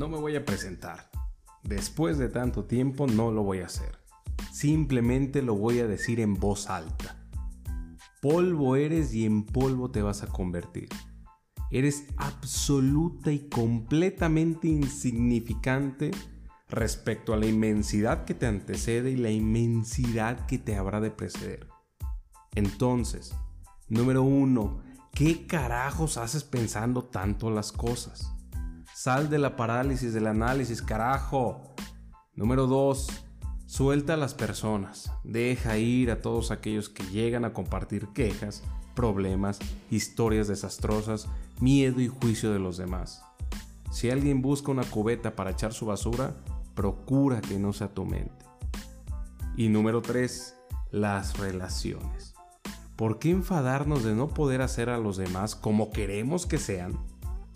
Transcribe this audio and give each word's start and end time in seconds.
no 0.00 0.08
me 0.08 0.16
voy 0.16 0.34
a 0.34 0.46
presentar. 0.46 1.10
Después 1.62 2.16
de 2.16 2.30
tanto 2.30 2.64
tiempo 2.64 3.06
no 3.06 3.30
lo 3.30 3.42
voy 3.42 3.58
a 3.58 3.66
hacer. 3.66 3.98
Simplemente 4.50 5.42
lo 5.42 5.54
voy 5.54 5.80
a 5.80 5.86
decir 5.86 6.20
en 6.20 6.36
voz 6.40 6.70
alta. 6.70 7.22
Polvo 8.22 8.76
eres 8.76 9.12
y 9.12 9.26
en 9.26 9.44
polvo 9.44 9.90
te 9.90 10.00
vas 10.00 10.22
a 10.22 10.26
convertir. 10.26 10.88
Eres 11.70 12.06
absoluta 12.16 13.30
y 13.30 13.50
completamente 13.50 14.68
insignificante 14.68 16.12
respecto 16.70 17.34
a 17.34 17.36
la 17.36 17.44
inmensidad 17.44 18.24
que 18.24 18.32
te 18.32 18.46
antecede 18.46 19.10
y 19.10 19.16
la 19.16 19.30
inmensidad 19.30 20.46
que 20.46 20.56
te 20.56 20.76
habrá 20.76 21.02
de 21.02 21.10
preceder. 21.10 21.68
Entonces, 22.54 23.34
número 23.90 24.22
uno, 24.22 24.80
¿qué 25.12 25.46
carajos 25.46 26.16
haces 26.16 26.42
pensando 26.42 27.04
tanto 27.04 27.50
las 27.50 27.70
cosas? 27.70 28.32
Sal 29.02 29.30
de 29.30 29.38
la 29.38 29.56
parálisis 29.56 30.12
del 30.12 30.26
análisis, 30.26 30.82
carajo. 30.82 31.62
Número 32.34 32.66
2. 32.66 33.06
Suelta 33.64 34.12
a 34.12 34.18
las 34.18 34.34
personas. 34.34 35.10
Deja 35.24 35.78
ir 35.78 36.10
a 36.10 36.20
todos 36.20 36.50
aquellos 36.50 36.90
que 36.90 37.04
llegan 37.04 37.46
a 37.46 37.54
compartir 37.54 38.08
quejas, 38.08 38.62
problemas, 38.94 39.58
historias 39.90 40.48
desastrosas, 40.48 41.28
miedo 41.62 42.02
y 42.02 42.08
juicio 42.08 42.52
de 42.52 42.58
los 42.58 42.76
demás. 42.76 43.24
Si 43.90 44.10
alguien 44.10 44.42
busca 44.42 44.70
una 44.70 44.84
cubeta 44.84 45.34
para 45.34 45.52
echar 45.52 45.72
su 45.72 45.86
basura, 45.86 46.36
procura 46.74 47.40
que 47.40 47.58
no 47.58 47.72
sea 47.72 47.88
tu 47.88 48.04
mente. 48.04 48.44
Y 49.56 49.70
número 49.70 50.02
3. 50.02 50.56
Las 50.90 51.38
relaciones. 51.38 52.34
¿Por 52.96 53.18
qué 53.18 53.30
enfadarnos 53.30 54.04
de 54.04 54.14
no 54.14 54.28
poder 54.28 54.60
hacer 54.60 54.90
a 54.90 54.98
los 54.98 55.16
demás 55.16 55.56
como 55.56 55.90
queremos 55.90 56.44
que 56.44 56.58
sean? 56.58 56.98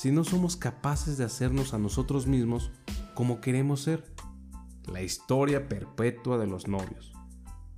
Si 0.00 0.10
no 0.10 0.24
somos 0.24 0.56
capaces 0.56 1.18
de 1.18 1.24
hacernos 1.24 1.74
a 1.74 1.78
nosotros 1.78 2.26
mismos 2.26 2.70
como 3.12 3.42
queremos 3.42 3.82
ser? 3.82 4.02
La 4.86 5.02
historia 5.02 5.68
perpetua 5.68 6.38
de 6.38 6.46
los 6.46 6.68
novios. 6.68 7.12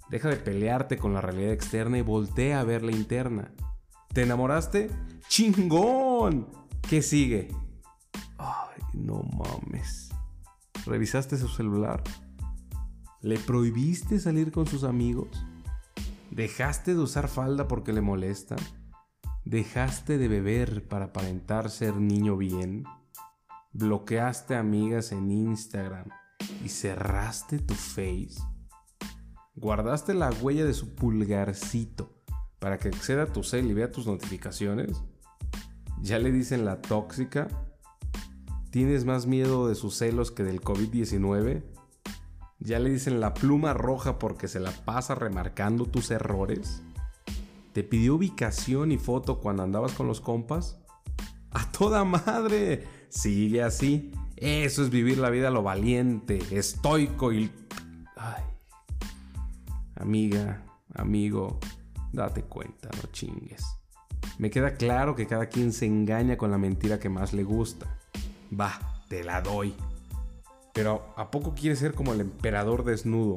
Deja 0.08 0.28
de 0.28 0.36
pelearte 0.36 0.98
con 0.98 1.14
la 1.14 1.20
realidad 1.20 1.50
externa 1.50 1.98
y 1.98 2.02
voltea 2.02 2.60
a 2.60 2.64
ver 2.64 2.84
la 2.84 2.92
interna. 2.92 3.50
¿Te 4.14 4.22
enamoraste? 4.22 4.88
¡Chingón! 5.26 6.46
¿Qué 6.88 7.02
sigue? 7.02 7.48
Ay, 8.38 8.80
no 8.94 9.24
mames. 9.24 10.10
¿Revisaste 10.86 11.36
su 11.36 11.48
celular? 11.48 12.04
¿Le 13.20 13.36
prohibiste 13.40 14.20
salir 14.20 14.52
con 14.52 14.68
sus 14.68 14.84
amigos? 14.84 15.44
¿Dejaste 16.30 16.94
de 16.94 17.00
usar 17.00 17.26
falda 17.26 17.66
porque 17.66 17.92
le 17.92 18.00
molesta? 18.00 18.54
¿Dejaste 19.44 20.18
de 20.18 20.28
beber 20.28 20.86
para 20.86 21.06
aparentar 21.06 21.68
ser 21.68 21.96
niño 21.96 22.36
bien? 22.36 22.84
¿Bloqueaste 23.72 24.54
amigas 24.54 25.10
en 25.10 25.32
Instagram 25.32 26.06
y 26.64 26.68
cerraste 26.68 27.58
tu 27.58 27.74
face? 27.74 28.40
¿Guardaste 29.56 30.14
la 30.14 30.30
huella 30.30 30.64
de 30.64 30.74
su 30.74 30.94
pulgarcito 30.94 32.22
para 32.60 32.78
que 32.78 32.88
acceda 32.88 33.24
a 33.24 33.32
tu 33.32 33.42
cel 33.42 33.68
y 33.68 33.74
vea 33.74 33.90
tus 33.90 34.06
notificaciones? 34.06 35.02
¿Ya 36.00 36.20
le 36.20 36.30
dicen 36.30 36.64
la 36.64 36.80
tóxica? 36.80 37.48
¿Tienes 38.70 39.04
más 39.04 39.26
miedo 39.26 39.66
de 39.66 39.74
sus 39.74 39.96
celos 39.96 40.30
que 40.30 40.44
del 40.44 40.60
COVID-19? 40.60 41.64
¿Ya 42.60 42.78
le 42.78 42.90
dicen 42.90 43.18
la 43.18 43.34
pluma 43.34 43.74
roja 43.74 44.20
porque 44.20 44.46
se 44.46 44.60
la 44.60 44.70
pasa 44.70 45.16
remarcando 45.16 45.86
tus 45.86 46.12
errores? 46.12 46.80
¿Te 47.72 47.82
pidió 47.82 48.16
ubicación 48.16 48.92
y 48.92 48.98
foto 48.98 49.40
cuando 49.40 49.62
andabas 49.62 49.92
con 49.92 50.06
los 50.06 50.20
compas? 50.20 50.78
¡A 51.50 51.70
toda 51.72 52.04
madre! 52.04 52.86
Sigue 53.08 53.62
así. 53.62 54.12
Eso 54.36 54.82
es 54.82 54.90
vivir 54.90 55.18
la 55.18 55.30
vida 55.30 55.50
lo 55.50 55.62
valiente, 55.62 56.38
estoico 56.50 57.32
y... 57.32 57.50
Ay. 58.16 58.42
Amiga, 59.94 60.64
amigo, 60.94 61.60
date 62.12 62.42
cuenta, 62.42 62.90
no 62.96 63.08
chingues. 63.12 63.64
Me 64.38 64.50
queda 64.50 64.74
claro 64.74 65.14
que 65.14 65.26
cada 65.26 65.46
quien 65.46 65.72
se 65.72 65.86
engaña 65.86 66.36
con 66.36 66.50
la 66.50 66.58
mentira 66.58 66.98
que 66.98 67.08
más 67.08 67.32
le 67.32 67.44
gusta. 67.44 67.98
Va, 68.58 69.04
te 69.08 69.22
la 69.22 69.40
doy. 69.40 69.74
Pero 70.72 71.14
¿a 71.16 71.30
poco 71.30 71.54
quieres 71.54 71.78
ser 71.78 71.94
como 71.94 72.12
el 72.12 72.20
emperador 72.20 72.84
desnudo? 72.84 73.34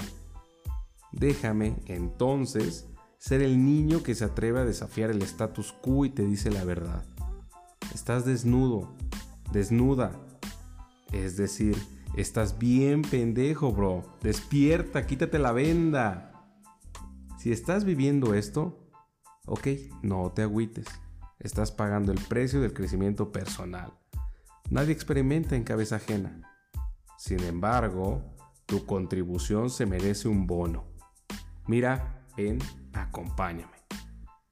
Déjame, 1.11 1.75
entonces, 1.85 2.87
ser 3.17 3.41
el 3.41 3.63
niño 3.63 4.03
que 4.03 4.15
se 4.15 4.25
atreve 4.25 4.59
a 4.59 4.65
desafiar 4.65 5.09
el 5.09 5.21
status 5.21 5.73
quo 5.73 6.05
y 6.05 6.09
te 6.09 6.23
dice 6.23 6.51
la 6.51 6.63
verdad. 6.63 7.03
Estás 7.93 8.25
desnudo, 8.25 8.93
desnuda. 9.51 10.11
Es 11.11 11.37
decir, 11.37 11.77
estás 12.15 12.57
bien 12.57 13.01
pendejo, 13.01 13.71
bro. 13.71 14.03
Despierta, 14.21 15.05
quítate 15.05 15.39
la 15.39 15.51
venda. 15.51 16.31
Si 17.37 17.51
estás 17.51 17.85
viviendo 17.85 18.33
esto, 18.33 18.89
ok, 19.45 19.67
no 20.01 20.31
te 20.31 20.41
agüites. 20.41 20.87
Estás 21.39 21.71
pagando 21.71 22.11
el 22.11 22.19
precio 22.19 22.61
del 22.61 22.73
crecimiento 22.73 23.31
personal. 23.31 23.93
Nadie 24.69 24.93
experimenta 24.93 25.55
en 25.55 25.63
cabeza 25.63 25.97
ajena. 25.97 26.41
Sin 27.17 27.39
embargo, 27.41 28.23
tu 28.65 28.85
contribución 28.85 29.69
se 29.69 29.85
merece 29.85 30.27
un 30.27 30.47
bono. 30.47 30.85
Mira, 31.67 32.24
ven, 32.35 32.59
acompáñame. 32.94 33.75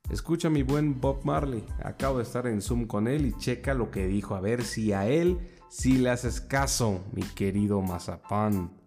Escucha 0.10 0.50
mi 0.50 0.64
buen 0.64 1.00
Bob 1.00 1.24
Marley, 1.24 1.66
acabo 1.84 2.18
de 2.18 2.24
estar 2.24 2.46
en 2.48 2.62
Zoom 2.62 2.88
con 2.88 3.08
él 3.08 3.26
y 3.26 3.38
checa 3.38 3.74
lo 3.74 3.90
que 3.90 4.06
dijo, 4.06 4.36
a 4.36 4.42
ver 4.42 4.64
si 4.64 4.94
a 4.94 5.08
él 5.08 5.50
sí 5.70 5.98
le 5.98 6.10
haces 6.10 6.42
caso, 6.42 7.04
mi 7.14 7.24
querido 7.24 7.82
mazapán. 7.82 8.80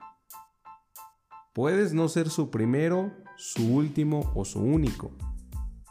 Puedes 1.53 1.95
no 1.95 2.09
ser 2.09 2.29
su 2.29 2.51
primero, 2.51 3.13
su 3.37 3.75
último 3.75 4.31
o 4.35 4.45
su 4.45 4.61
único. 4.61 5.11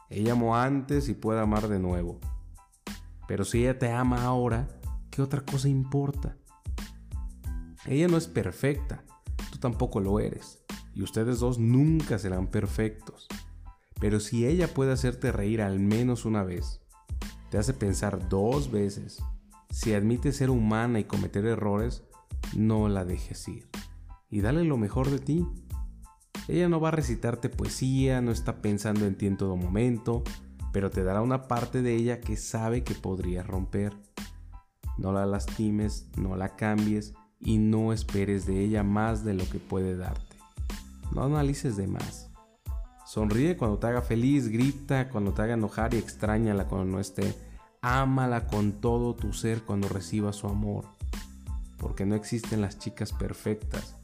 Ella 0.10 0.34
amó 0.34 0.56
antes 0.56 1.10
y 1.10 1.16
puede 1.16 1.42
amar 1.42 1.68
de 1.68 1.80
nuevo. 1.80 2.20
Pero 3.28 3.44
si 3.44 3.64
ella 3.64 3.80
te 3.80 3.92
ama 3.92 4.24
ahora, 4.24 4.68
¿qué 5.10 5.22
otra 5.22 5.42
cosa 5.42 5.68
importa? 5.68 6.38
Ella 7.86 8.08
no 8.08 8.18
es 8.18 8.28
perfecta, 8.28 9.04
tú 9.52 9.58
tampoco 9.58 10.00
lo 10.00 10.20
eres, 10.20 10.65
y 10.96 11.04
ustedes 11.04 11.40
dos 11.40 11.60
nunca 11.60 12.18
serán 12.18 12.48
perfectos. 12.48 13.28
Pero 14.00 14.20
si 14.20 14.48
ella 14.48 14.74
puede 14.74 14.94
hacerte 14.94 15.32
reír 15.32 15.62
al 15.62 15.80
menos 15.80 16.26
una 16.26 16.44
vez, 16.44 16.82
te 17.52 17.58
hace 17.58 17.74
pensar 17.74 18.28
dos 18.30 18.72
veces, 18.72 19.22
si 19.70 19.94
admite 19.94 20.32
ser 20.32 20.50
humana 20.50 21.00
y 21.00 21.04
cometer 21.04 21.46
errores, 21.46 22.04
no 22.56 22.88
la 22.88 23.06
dejes 23.06 23.48
ir. 23.48 23.68
Y 24.30 24.42
dale 24.42 24.64
lo 24.64 24.78
mejor 24.78 25.10
de 25.10 25.20
ti. 25.20 25.46
Ella 26.48 26.70
no 26.70 26.80
va 26.80 26.90
a 26.90 26.92
recitarte 26.92 27.50
poesía, 27.50 28.22
no 28.22 28.32
está 28.32 28.62
pensando 28.62 29.06
en 29.06 29.16
ti 29.16 29.28
en 29.28 29.38
todo 29.38 29.58
momento, 29.58 30.24
pero 30.72 30.92
te 30.92 31.04
dará 31.04 31.22
una 31.22 31.48
parte 31.48 31.82
de 31.82 31.96
ella 31.96 32.22
que 32.22 32.38
sabe 32.38 32.84
que 32.84 32.96
podría 32.96 33.44
romper. 33.44 33.94
No 34.98 35.12
la 35.12 35.26
lastimes, 35.26 36.10
no 36.18 36.36
la 36.36 36.56
cambies 36.56 37.14
y 37.40 37.58
no 37.58 37.92
esperes 37.94 38.46
de 38.46 38.62
ella 38.62 38.84
más 38.84 39.26
de 39.26 39.34
lo 39.34 39.48
que 39.50 39.60
puede 39.60 39.98
darte. 39.98 40.35
No 41.12 41.24
analices 41.24 41.78
de 41.78 41.88
más. 41.88 42.30
Sonríe 43.06 43.56
cuando 43.56 43.78
te 43.78 43.88
haga 43.88 44.02
feliz, 44.02 44.50
grita 44.50 45.10
cuando 45.10 45.34
te 45.34 45.44
haga 45.44 45.54
enojar 45.54 45.94
y 45.94 45.98
extrañala 45.98 46.68
cuando 46.68 46.92
no 46.92 47.00
esté. 47.00 47.36
Ámala 47.82 48.48
con 48.48 48.74
todo 48.82 49.16
tu 49.16 49.32
ser 49.32 49.62
cuando 49.62 49.88
reciba 49.88 50.34
su 50.34 50.48
amor. 50.48 50.86
Porque 51.78 52.06
no 52.06 52.16
existen 52.16 52.62
las 52.62 52.80
chicas 52.80 53.14
perfectas, 53.14 53.96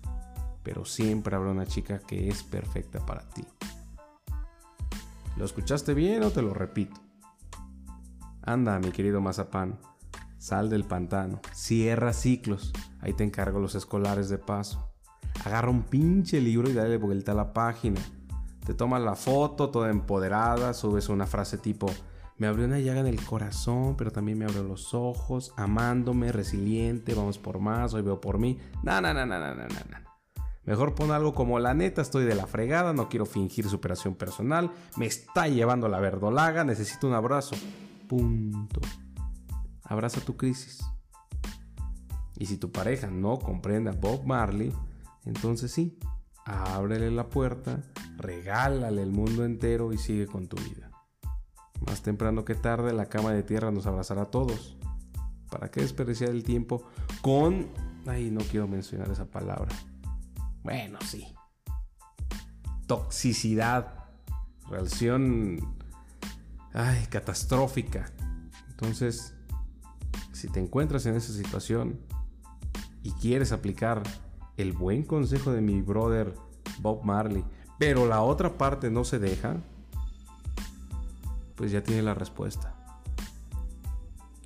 pero 0.61 0.85
siempre 0.85 1.35
habrá 1.35 1.49
una 1.49 1.65
chica 1.65 1.99
que 1.99 2.29
es 2.29 2.43
perfecta 2.43 3.03
para 3.05 3.27
ti. 3.29 3.43
¿Lo 5.35 5.45
escuchaste 5.45 5.93
bien 5.93 6.23
o 6.23 6.29
te 6.29 6.41
lo 6.41 6.53
repito? 6.53 7.01
Anda, 8.43 8.77
mi 8.79 8.91
querido 8.91 9.21
mazapán, 9.21 9.79
sal 10.37 10.69
del 10.69 10.83
pantano, 10.83 11.39
cierra 11.53 12.13
ciclos, 12.13 12.73
ahí 12.99 13.13
te 13.13 13.23
encargo 13.23 13.59
los 13.59 13.75
escolares 13.75 14.29
de 14.29 14.37
paso. 14.37 14.91
Agarra 15.43 15.69
un 15.69 15.83
pinche 15.83 16.39
libro 16.39 16.69
y 16.69 16.73
dale 16.73 16.97
vuelta 16.97 17.31
a 17.31 17.35
la 17.35 17.53
página 17.53 17.99
te 18.65 18.73
tomas 18.73 19.01
la 19.01 19.15
foto 19.15 19.69
toda 19.69 19.89
empoderada, 19.89 20.73
subes 20.73 21.09
una 21.09 21.25
frase 21.25 21.57
tipo, 21.57 21.87
me 22.37 22.47
abrió 22.47 22.65
una 22.65 22.79
llaga 22.79 23.01
en 23.01 23.07
el 23.07 23.23
corazón, 23.23 23.95
pero 23.97 24.11
también 24.11 24.37
me 24.37 24.45
abrió 24.45 24.63
los 24.63 24.93
ojos, 24.93 25.53
amándome, 25.57 26.31
resiliente, 26.31 27.13
vamos 27.13 27.37
por 27.37 27.59
más, 27.59 27.93
hoy 27.93 28.01
veo 28.01 28.21
por 28.21 28.37
mí. 28.37 28.59
No, 28.83 29.01
no, 29.01 29.13
no, 29.13 29.25
no, 29.25 29.39
no, 29.39 29.55
no, 29.55 29.63
no. 29.65 30.11
Mejor 30.63 30.93
pon 30.93 31.11
algo 31.11 31.33
como 31.33 31.57
la 31.57 31.73
neta, 31.73 32.03
estoy 32.03 32.23
de 32.25 32.35
la 32.35 32.45
fregada, 32.45 32.93
no 32.93 33.09
quiero 33.09 33.25
fingir 33.25 33.67
superación 33.67 34.13
personal, 34.13 34.71
me 34.95 35.07
está 35.07 35.47
llevando 35.47 35.89
la 35.89 35.99
verdolaga, 35.99 36.63
necesito 36.63 37.07
un 37.07 37.13
abrazo. 37.13 37.55
Punto. 38.07 38.79
Abraza 39.83 40.21
tu 40.21 40.37
crisis. 40.37 40.81
Y 42.37 42.45
si 42.45 42.57
tu 42.57 42.71
pareja 42.71 43.07
no 43.07 43.39
comprende 43.39 43.89
a 43.89 43.93
Bob 43.93 44.23
Marley, 44.25 44.71
entonces 45.25 45.71
sí, 45.71 45.99
ábrele 46.45 47.11
la 47.11 47.29
puerta, 47.29 47.81
regálale 48.17 49.01
el 49.01 49.11
mundo 49.11 49.45
entero 49.45 49.93
y 49.93 49.97
sigue 49.97 50.27
con 50.27 50.47
tu 50.47 50.57
vida. 50.57 50.91
Más 51.85 52.01
temprano 52.01 52.45
que 52.45 52.55
tarde 52.55 52.93
la 52.93 53.07
cama 53.07 53.31
de 53.31 53.43
tierra 53.43 53.71
nos 53.71 53.87
abrazará 53.87 54.23
a 54.23 54.31
todos. 54.31 54.77
¿Para 55.49 55.69
qué 55.69 55.81
desperdiciar 55.81 56.29
el 56.29 56.43
tiempo 56.43 56.83
con... 57.21 57.67
Ay, 58.07 58.31
no 58.31 58.41
quiero 58.41 58.67
mencionar 58.67 59.09
esa 59.11 59.25
palabra. 59.25 59.69
Bueno, 60.63 60.99
sí. 61.05 61.33
Toxicidad. 62.87 64.05
Relación... 64.69 65.75
Ay, 66.73 67.05
catastrófica. 67.09 68.11
Entonces, 68.69 69.35
si 70.31 70.47
te 70.47 70.59
encuentras 70.59 71.05
en 71.05 71.15
esa 71.15 71.33
situación 71.33 71.99
y 73.03 73.11
quieres 73.11 73.51
aplicar 73.51 74.03
el 74.61 74.73
buen 74.73 75.03
consejo 75.03 75.51
de 75.51 75.61
mi 75.61 75.81
brother 75.81 76.33
Bob 76.79 77.03
Marley, 77.03 77.43
pero 77.77 78.05
la 78.05 78.21
otra 78.21 78.57
parte 78.57 78.89
no 78.89 79.03
se 79.03 79.19
deja, 79.19 79.57
pues 81.55 81.71
ya 81.71 81.83
tiene 81.83 82.01
la 82.01 82.13
respuesta. 82.13 82.75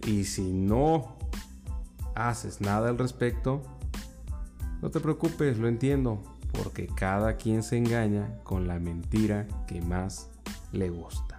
Y 0.05 0.25
si 0.25 0.53
no 0.53 1.17
haces 2.15 2.61
nada 2.61 2.89
al 2.89 2.97
respecto, 2.97 3.61
no 4.81 4.89
te 4.91 4.99
preocupes, 4.99 5.57
lo 5.57 5.67
entiendo, 5.67 6.21
porque 6.51 6.87
cada 6.87 7.37
quien 7.37 7.63
se 7.63 7.77
engaña 7.77 8.39
con 8.43 8.67
la 8.67 8.79
mentira 8.79 9.47
que 9.67 9.81
más 9.81 10.29
le 10.71 10.89
gusta. 10.89 11.34